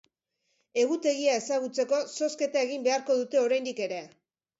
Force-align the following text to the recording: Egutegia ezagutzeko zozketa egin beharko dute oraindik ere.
Egutegia 0.83 1.35
ezagutzeko 1.41 1.99
zozketa 2.13 2.63
egin 2.69 2.87
beharko 2.89 3.19
dute 3.21 3.41
oraindik 3.43 3.83
ere. 3.89 4.01